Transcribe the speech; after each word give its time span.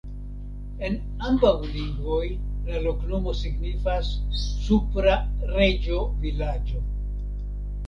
En 0.87 0.95
ambaŭ 1.31 1.51
lingvoj 1.73 2.23
la 2.71 2.79
loknomo 2.87 3.35
signifas: 3.43 4.11
supra-reĝo-vilaĝo. 4.47 6.83